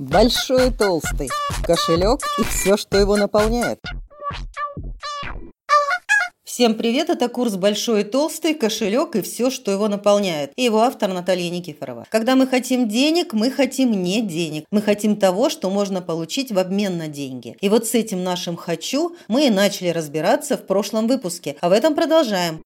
[0.00, 1.28] Большой и толстый,
[1.62, 3.80] кошелек и все, что его наполняет.
[6.42, 10.52] Всем привет, это курс «Большой и толстый», кошелек и все, что его наполняет.
[10.56, 12.06] И его автор Наталья Никифорова.
[12.08, 14.64] Когда мы хотим денег, мы хотим не денег.
[14.70, 17.58] Мы хотим того, что можно получить в обмен на деньги.
[17.60, 21.56] И вот с этим нашим «хочу» мы и начали разбираться в прошлом выпуске.
[21.60, 22.62] А в этом продолжаем.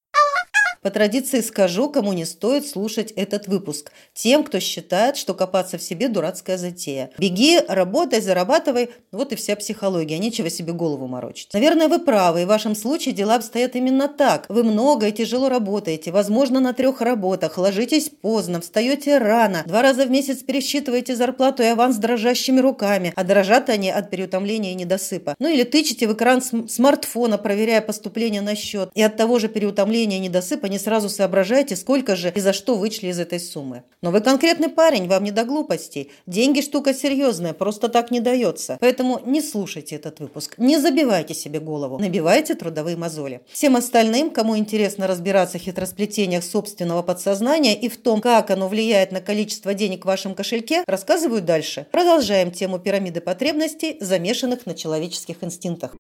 [0.85, 3.91] По традиции скажу, кому не стоит слушать этот выпуск.
[4.13, 7.11] Тем, кто считает, что копаться в себе– дурацкая затея.
[7.17, 11.55] Беги, работай, зарабатывай– вот и вся психология, нечего себе голову морочить.
[11.55, 14.45] Наверное, вы правы, и в вашем случае дела обстоят именно так.
[14.51, 20.05] Вы много и тяжело работаете, возможно, на трех работах, ложитесь поздно, встаете рано, два раза
[20.05, 25.35] в месяц пересчитываете зарплату и аванс дрожащими руками, а дрожат они от переутомления и недосыпа.
[25.39, 30.19] Ну или тычете в экран смартфона, проверяя поступление на счет, и от того же переутомления
[30.19, 33.85] и недосыпа не сразу соображаете, сколько же и за что вычли из этой суммы.
[34.03, 36.11] Но вы конкретный парень, вам не до глупостей.
[36.27, 38.77] Деньги штука серьезная, просто так не дается.
[38.81, 43.43] Поэтому не слушайте этот выпуск, не забивайте себе голову, набивайте трудовые мозоли.
[43.53, 49.13] Всем остальным, кому интересно разбираться в хитросплетениях собственного подсознания и в том, как оно влияет
[49.13, 51.87] на количество денег в вашем кошельке, рассказываю дальше.
[51.93, 55.95] Продолжаем тему пирамиды потребностей, замешанных на человеческих инстинктах.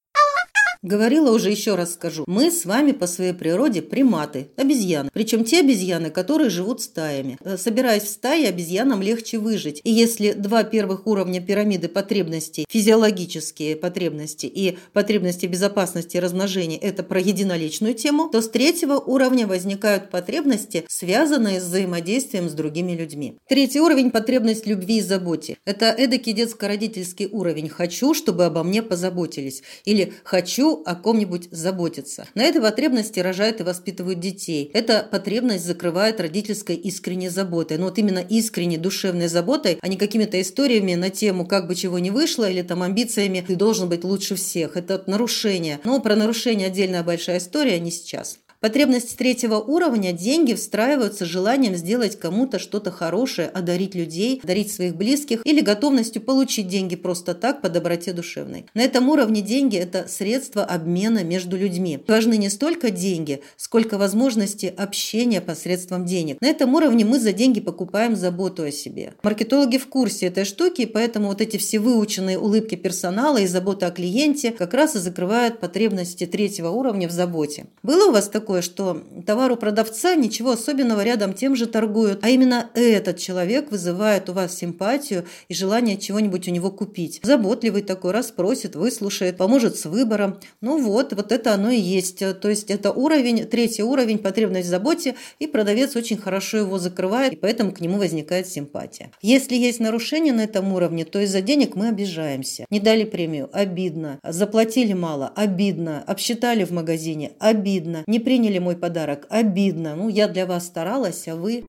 [0.84, 2.24] Говорила уже еще раз скажу.
[2.26, 5.08] Мы с вами по своей природе приматы, обезьяны.
[5.14, 7.38] Причем те обезьяны, которые живут стаями.
[7.42, 9.80] Э, собираясь в стае, обезьянам легче выжить.
[9.82, 17.02] И если два первых уровня пирамиды потребностей, физиологические потребности и потребности безопасности и размножения– это
[17.02, 23.38] про единоличную тему, то с третьего уровня возникают потребности, связанные с взаимодействием с другими людьми.
[23.48, 25.56] Третий уровень– потребность любви и заботе.
[25.64, 27.70] Это эдакий детско-родительский уровень.
[27.70, 29.62] Хочу, чтобы обо мне позаботились.
[29.86, 32.26] Или хочу, о ком-нибудь заботиться.
[32.34, 34.70] На этой потребности рожают и воспитывают детей.
[34.74, 37.78] Эта потребность закрывает родительской искренней заботой.
[37.78, 41.98] Но вот именно искренней душевной заботой, а не какими-то историями на тему, как бы чего
[41.98, 44.76] не вышло, или там амбициями «ты должен быть лучше всех».
[44.76, 45.80] Это нарушение.
[45.84, 48.38] Но про нарушение отдельная большая история, не сейчас.
[48.64, 55.42] Потребности третьего уровня– деньги встраиваются желанием сделать кому-то что-то хорошее, одарить людей, одарить своих близких
[55.44, 58.64] или готовностью получить деньги просто так по доброте душевной.
[58.72, 62.02] На этом уровне деньги– это средство обмена между людьми.
[62.08, 66.40] Важны не столько деньги, сколько возможности общения посредством денег.
[66.40, 69.12] На этом уровне мы за деньги покупаем заботу о себе.
[69.22, 73.90] Маркетологи в курсе этой штуки, поэтому вот эти все выученные улыбки персонала и забота о
[73.90, 77.66] клиенте как раз и закрывают потребности третьего уровня в заботе.
[77.82, 82.20] Было у вас такое такое, что товар у продавца ничего особенного рядом тем же торгуют,
[82.22, 87.20] а именно этот человек вызывает у вас симпатию и желание чего-нибудь у него купить.
[87.22, 90.38] Заботливый такой, расспросит, выслушает, поможет с выбором.
[90.60, 92.18] Ну вот, вот это оно и есть.
[92.18, 97.32] То есть это уровень, третий уровень, потребность в заботе, и продавец очень хорошо его закрывает,
[97.32, 99.10] и поэтому к нему возникает симпатия.
[99.20, 102.66] Если есть нарушение на этом уровне, то из-за денег мы обижаемся.
[102.70, 104.20] Не дали премию– обидно.
[104.22, 106.04] Заплатили мало– обидно.
[106.06, 108.04] Обсчитали в магазине– обидно.
[108.06, 109.26] Не приняли приняли мой подарок.
[109.30, 109.96] Обидно.
[109.96, 111.64] Ну, я для вас старалась, а вы...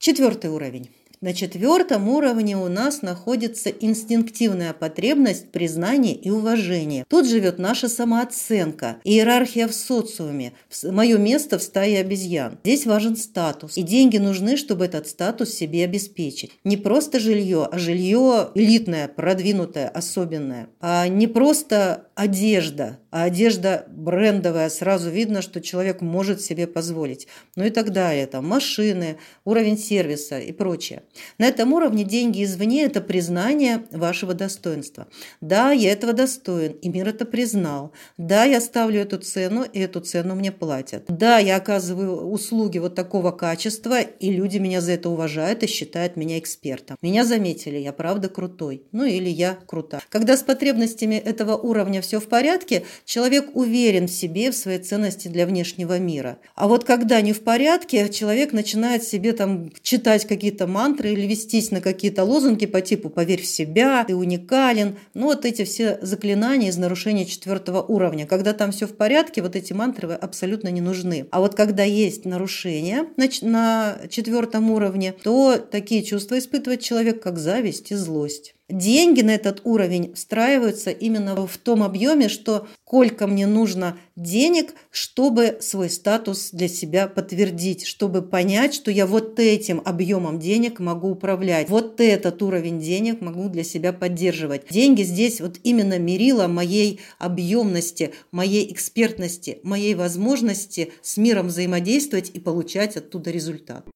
[0.00, 0.90] Четвертый уровень.
[1.20, 7.04] На четвертом уровне у нас находится инстинктивная потребность признания и уважения.
[7.08, 10.52] Тут живет наша самооценка, иерархия в социуме,
[10.84, 12.58] мое место в стае обезьян.
[12.62, 16.52] Здесь важен статус, и деньги нужны, чтобы этот статус себе обеспечить.
[16.62, 20.68] Не просто жилье, а жилье элитное, продвинутое, особенное.
[20.80, 27.28] А не просто одежда, а одежда брендовая, сразу видно, что человек может себе позволить.
[27.54, 28.26] Ну и так далее.
[28.26, 31.04] Там машины, уровень сервиса и прочее.
[31.38, 35.06] На этом уровне деньги извне– это признание вашего достоинства.
[35.40, 37.92] Да, я этого достоин, и мир это признал.
[38.16, 41.04] Да, я ставлю эту цену, и эту цену мне платят.
[41.06, 46.16] Да, я оказываю услуги вот такого качества, и люди меня за это уважают и считают
[46.16, 46.96] меня экспертом.
[47.00, 48.82] Меня заметили, я правда крутой.
[48.90, 50.00] Ну или я крута.
[50.08, 55.28] Когда с потребностями этого уровня все в порядке, человек уверен в себе, в своей ценности
[55.28, 56.38] для внешнего мира.
[56.54, 61.70] А вот когда не в порядке, человек начинает себе там читать какие-то мантры, или вестись
[61.70, 64.96] на какие-то лозунги по типу «поверь в себя», «ты уникален».
[65.12, 68.26] Ну, вот эти все заклинания из нарушения четвертого уровня.
[68.26, 71.26] Когда там все в порядке, вот эти мантры абсолютно не нужны.
[71.30, 73.06] А вот когда есть нарушения
[73.42, 78.54] на четвертом уровне, то такие чувства испытывает человек, как зависть и злость.
[78.68, 85.56] Деньги на этот уровень встраиваются именно в том объеме, что сколько мне нужно денег, чтобы
[85.62, 91.70] свой статус для себя подтвердить, чтобы понять, что я вот этим объемом денег могу управлять,
[91.70, 94.68] вот этот уровень денег могу для себя поддерживать.
[94.70, 102.38] Деньги здесь вот именно мерило моей объемности, моей экспертности, моей возможности с миром взаимодействовать и
[102.38, 103.86] получать оттуда результат.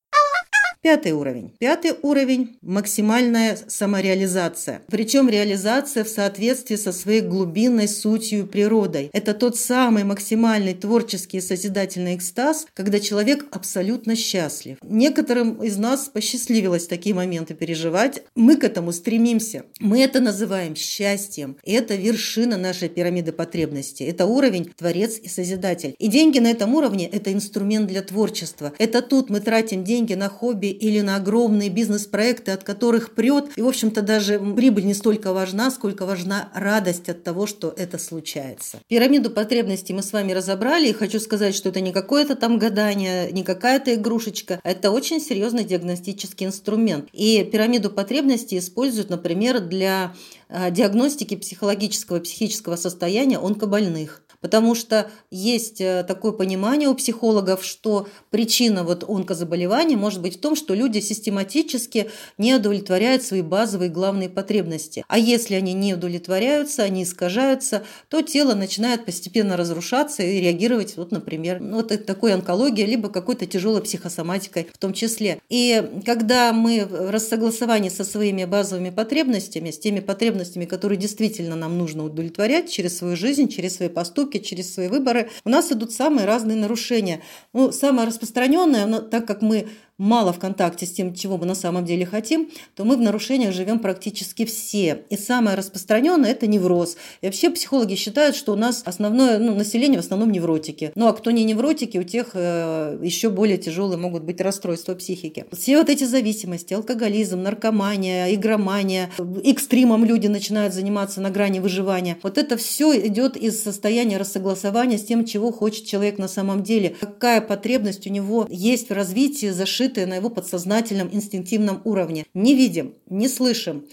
[0.83, 1.53] Пятый уровень.
[1.61, 4.83] Пятый уровень– максимальная самореализация.
[4.89, 9.09] Причем реализация в соответствии со своей глубинной сутью природой.
[9.13, 14.79] Это тот самый максимальный творческий и созидательный экстаз, когда человек абсолютно счастлив.
[14.83, 18.25] Некоторым из нас посчастливилось такие моменты переживать.
[18.35, 19.63] Мы к этому стремимся.
[19.79, 21.59] Мы это называем счастьем.
[21.63, 24.07] Это вершина нашей пирамиды потребностей.
[24.07, 25.95] Это уровень творец и созидатель.
[26.01, 28.73] И деньги на этом уровне– это инструмент для творчества.
[28.79, 33.57] Это тут мы тратим деньги на хобби или на огромные бизнес-проекты, от которых прет.
[33.57, 37.99] И, в общем-то, даже прибыль не столько важна, сколько важна радость от того, что это
[37.99, 38.79] случается.
[38.89, 40.89] Пирамиду потребностей мы с вами разобрали.
[40.89, 44.61] И хочу сказать, что это не какое-то там гадание, не какая-то игрушечка.
[44.65, 47.09] Это очень серьезный диагностический инструмент.
[47.13, 50.15] И пирамиду потребностей используют, например, для
[50.49, 54.22] а, диагностики психологического и психического состояния онкобольных.
[54.43, 60.41] Потому что есть э, такое понимание у психологов, что причина вот онкозаболевания может быть в
[60.41, 65.05] том, что люди систематически не удовлетворяют свои базовые главные потребности.
[65.09, 71.13] А если они не удовлетворяются, они искажаются, то тело начинает постепенно разрушаться и реагировать, вот,
[71.13, 75.39] например, ну, вот такой онкологией, либо какой-то тяжелой психосоматикой в том числе.
[75.49, 81.79] И когда мы в рассогласовании со своими базовыми потребностями, с теми потребностями, которые действительно нам
[81.79, 85.93] нужно удовлетворять через свою жизнь, через свои поступки, поступки, через свои выборы, у нас идут
[85.93, 87.23] самые разные нарушения.
[87.53, 89.69] Ну, самое распространенное, так как мы
[90.03, 93.55] мало в контакте с тем, чего мы на самом деле хотим, то мы в нарушениях
[93.55, 95.05] живем практически все.
[95.11, 96.97] И самое распространенное– это невроз.
[97.21, 100.91] И вообще психологи считают, что у нас основное ну, население в основном невротики.
[100.97, 105.47] Ну а кто не невротики, у тех э, еще более тяжелые могут быть расстройства психики.
[105.53, 109.11] Все вот эти зависимости, алкоголизм, наркомания, игромания,
[109.45, 112.19] экстримом люди начинают заниматься на грани выживания.
[112.23, 116.97] Вот это все идет из состояния рассогласования с тем, чего хочет человек на самом деле.
[117.01, 122.25] Какая потребность у него есть в развитии, зашитая скрытые на его подсознательном инстинктивном уровне.
[122.33, 123.85] Не видим, не слышим.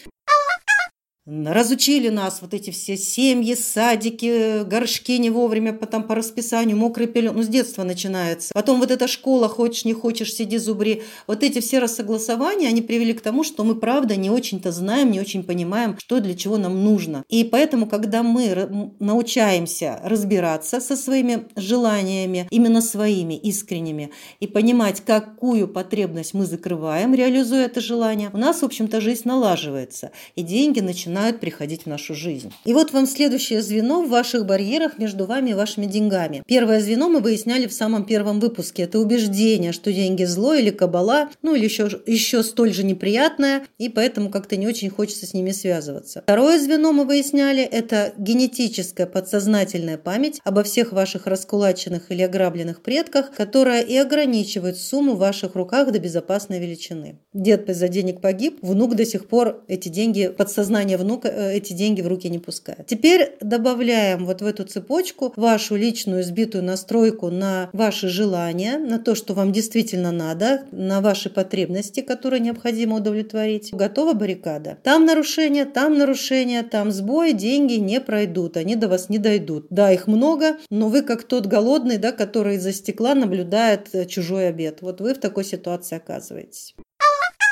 [1.30, 7.36] Разучили нас вот эти все семьи, садики, горшки не вовремя, потом по расписанию, мокрый пелен.
[7.36, 8.52] Ну, с детства начинается.
[8.52, 11.04] Потом вот эта школа, хочешь, не хочешь, сиди, зубри.
[11.28, 15.20] Вот эти все рассогласования, они привели к тому, что мы, правда, не очень-то знаем, не
[15.20, 17.24] очень понимаем, что для чего нам нужно.
[17.30, 24.10] И поэтому, когда мы научаемся разбираться со своими желаниями, именно своими, искренними,
[24.40, 30.12] и понимать, какую потребность мы закрываем, реализуя это желание, у нас, в общем-то, жизнь налаживается.
[30.36, 32.52] И деньги начинают начинают приходить в нашу жизнь.
[32.66, 36.44] И вот вам следующее звено в ваших барьерах между вами и вашими деньгами.
[36.48, 38.84] Первое звено мы выясняли в самом первом выпуске.
[38.84, 43.90] Это убеждение, что деньги зло или кабала, ну или еще, еще столь же неприятное, и
[43.90, 46.22] поэтому как-то не очень хочется с ними связываться.
[46.22, 53.32] Второе звено мы выясняли– это генетическая подсознательная память обо всех ваших раскулаченных или ограбленных предках,
[53.36, 57.20] которая и ограничивает сумму в ваших руках до безопасной величины.
[57.34, 62.02] Дед из-за денег погиб, внук до сих пор эти деньги, подсознание равно э, эти деньги
[62.02, 62.86] в руки не пускает.
[62.88, 69.16] Теперь добавляем вот в эту цепочку вашу личную сбитую настройку на ваши желания, на то,
[69.16, 73.70] что вам действительно надо, на ваши потребности, которые необходимо удовлетворить.
[73.72, 74.78] Готова баррикада?
[74.84, 79.68] Там нарушение, там нарушение, там сбой, деньги не пройдут, они до вас не дойдут.
[79.70, 84.50] Да, их много, но вы как тот голодный, да, который из-за стекла наблюдает э, чужой
[84.50, 84.82] обед.
[84.82, 86.76] Вот вы в такой ситуации оказываетесь.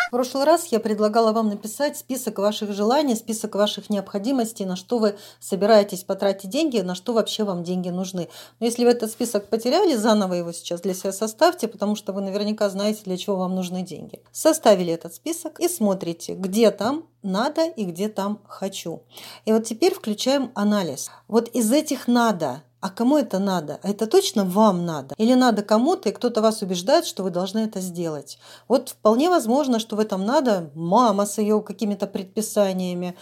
[0.07, 4.99] В прошлый раз я предлагала вам написать список ваших желаний, список ваших необходимостей, на что
[4.99, 8.29] вы собираетесь потратить деньги, на что вообще вам деньги нужны.
[8.61, 12.21] Но если вы этот список потеряли, заново его сейчас для себя составьте, потому что вы
[12.21, 14.21] наверняка знаете, для чего вам нужны деньги.
[14.31, 19.03] Составили этот список и смотрите, где там надо и где там хочу.
[19.43, 21.11] И вот теперь включаем анализ.
[21.27, 23.79] Вот из этих надо а кому это надо?
[23.81, 25.15] А это точно вам надо?
[25.17, 28.37] Или надо кому-то, и кто-то вас убеждает, что вы должны это сделать?
[28.67, 33.15] Вот вполне возможно, что в этом надо мама с ее какими-то предписаниями,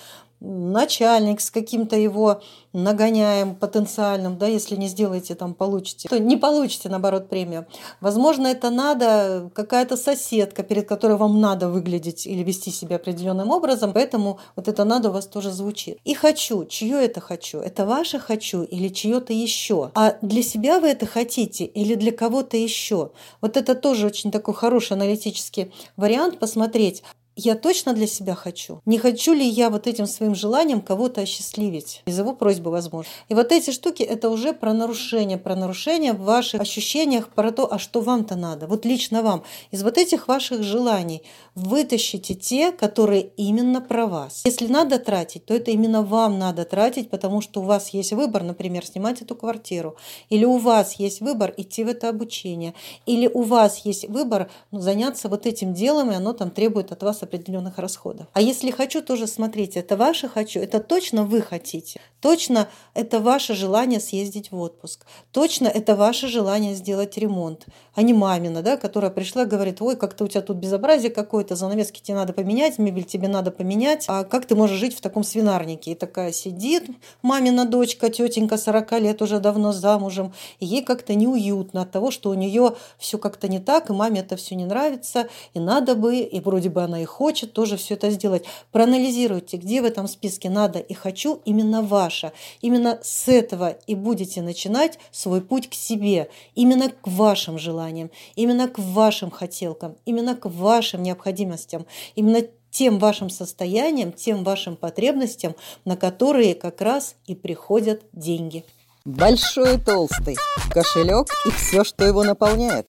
[0.45, 2.41] начальник с каким-то его
[2.73, 7.65] нагоняем потенциальным, да, если не сделаете, там получите, то не получите, наоборот, премию.
[8.01, 13.93] Возможно, это надо какая-то соседка, перед которой вам надо выглядеть или вести себя определенным образом,
[13.93, 15.97] поэтому вот это надо у вас тоже звучит.
[16.03, 17.59] И хочу, чье это хочу?
[17.59, 19.91] Это ваше хочу или чье-то еще?
[19.95, 23.11] А для себя вы это хотите или для кого-то еще?
[23.41, 27.03] Вот это тоже очень такой хороший аналитический вариант посмотреть,
[27.35, 28.81] я точно для себя хочу?
[28.85, 32.01] Не хочу ли я вот этим своим желанием кого-то осчастливить?
[32.05, 33.11] Из его просьбы возможно.
[33.29, 37.71] И вот эти штуки– это уже про нарушение, про нарушение в ваших ощущениях, про то,
[37.71, 39.43] а что вам-то надо, вот лично вам.
[39.71, 41.23] Из вот этих ваших желаний
[41.55, 44.43] вытащите те, которые именно про вас.
[44.45, 48.43] Если надо тратить, то это именно вам надо тратить, потому что у вас есть выбор,
[48.43, 49.97] например, снимать эту квартиру,
[50.29, 52.73] или у вас есть выбор идти в это обучение,
[53.05, 57.03] или у вас есть выбор ну, заняться вот этим делом, и оно там требует от
[57.03, 58.27] вас определенных расходов.
[58.33, 63.53] А если хочу, тоже смотрите, это ваше хочу, это точно вы хотите, точно это ваше
[63.53, 69.11] желание съездить в отпуск, точно это ваше желание сделать ремонт, а не мамина, да, которая
[69.11, 73.03] пришла и говорит, ой, как-то у тебя тут безобразие какое-то, занавески тебе надо поменять, мебель
[73.03, 75.91] тебе надо поменять, а как ты можешь жить в таком свинарнике?
[75.91, 76.89] И такая сидит
[77.21, 82.31] мамина дочка, тетенька 40 лет уже давно замужем, и ей как-то неуютно от того, что
[82.31, 86.17] у нее все как-то не так, и маме это все не нравится, и надо бы,
[86.17, 88.45] и вроде бы она и хочет тоже все это сделать.
[88.71, 91.83] Проанализируйте, где в этом списке надо и хочу именно
[92.15, 92.33] ваше.
[92.61, 98.67] Именно с этого и будете начинать свой путь к себе, именно к вашим желаниям, именно
[98.67, 105.55] к вашим хотелкам, именно к вашим необходимостям, именно тем вашим состоянием, тем вашим потребностям,
[105.85, 108.65] на которые как раз и приходят деньги.
[109.05, 110.35] Большой и толстый.
[110.71, 112.87] Кошелек и все, что его наполняет.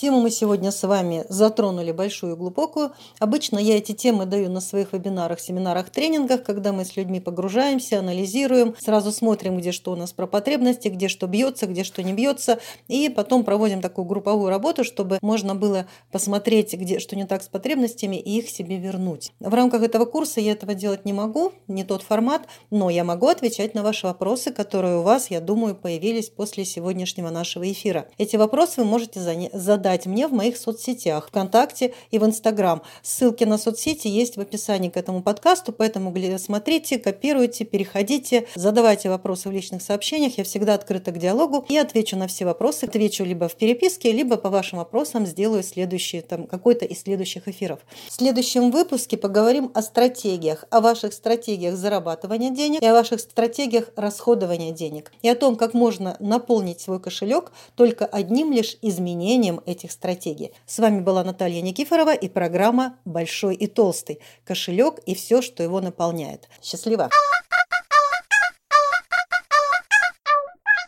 [0.00, 2.92] Тему мы сегодня с вами затронули большую и глубокую.
[3.18, 7.98] Обычно я эти темы даю на своих вебинарах, семинарах, тренингах, когда мы с людьми погружаемся,
[7.98, 12.12] анализируем, сразу смотрим, где что у нас про потребности, где что бьется, где что не
[12.12, 17.42] бьется, и потом проводим такую групповую работу, чтобы можно было посмотреть, где что не так
[17.42, 19.32] с потребностями и их себе вернуть.
[19.40, 23.26] В рамках этого курса я этого делать не могу, не тот формат, но я могу
[23.26, 28.06] отвечать на ваши вопросы, которые у вас, я думаю, появились после сегодняшнего нашего эфира.
[28.16, 29.20] Эти вопросы вы можете
[29.52, 32.82] задать задать мне в моих соцсетях, ВКонтакте и в Инстаграм.
[33.02, 39.48] Ссылки на соцсети есть в описании к этому подкасту, поэтому смотрите, копируйте, переходите, задавайте вопросы
[39.48, 40.36] в личных сообщениях.
[40.36, 42.84] Я всегда открыта к диалогу и отвечу на все вопросы.
[42.84, 47.80] Отвечу либо в переписке, либо по вашим вопросам сделаю следующий, там, какой-то из следующих эфиров.
[48.08, 53.88] В следующем выпуске поговорим о стратегиях, о ваших стратегиях зарабатывания денег и о ваших стратегиях
[53.96, 55.12] расходования денег.
[55.22, 60.52] И о том, как можно наполнить свой кошелек только одним лишь изменением этих этих стратегий.
[60.66, 64.20] С вами была Наталья Никифорова и программа «Большой и толстый.
[64.44, 66.48] Кошелек и все, что его наполняет».
[66.62, 67.08] Счастливо!